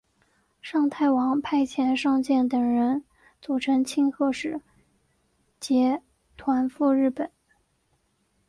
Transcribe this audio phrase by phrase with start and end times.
[0.63, 3.05] 尚泰王派遣尚健等人
[3.39, 4.59] 组成庆贺使
[5.59, 6.01] 节
[6.35, 7.31] 团赴日本。